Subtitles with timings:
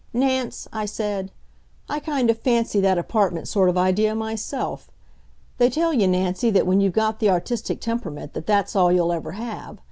[0.13, 1.31] "Nance," I said,
[1.87, 4.89] "I kind of fancy that apartment sort of idea myself.
[5.59, 9.13] They tell you, Nancy, that when you've got the artistic temperament, that that's all you'll
[9.13, 9.77] ever have.